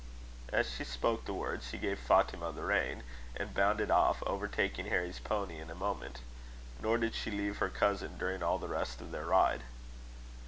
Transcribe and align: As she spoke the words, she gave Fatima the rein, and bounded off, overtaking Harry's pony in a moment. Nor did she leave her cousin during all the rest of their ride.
As 0.51 0.73
she 0.73 0.83
spoke 0.83 1.25
the 1.25 1.31
words, 1.33 1.67
she 1.69 1.77
gave 1.77 1.99
Fatima 1.99 2.51
the 2.51 2.63
rein, 2.63 3.03
and 3.37 3.53
bounded 3.53 3.91
off, 3.91 4.23
overtaking 4.25 4.87
Harry's 4.87 5.19
pony 5.19 5.59
in 5.59 5.69
a 5.69 5.75
moment. 5.75 6.21
Nor 6.81 6.97
did 6.97 7.13
she 7.13 7.29
leave 7.29 7.57
her 7.57 7.69
cousin 7.69 8.17
during 8.17 8.41
all 8.41 8.57
the 8.57 8.67
rest 8.67 8.99
of 8.99 9.11
their 9.11 9.25
ride. 9.27 9.61